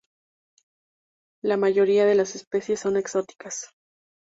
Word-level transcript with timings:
La 1.43 1.57
mayoría 1.57 2.07
de 2.07 2.15
las 2.15 2.33
especies 2.35 2.79
son 2.79 2.97
exóticas. 2.97 3.67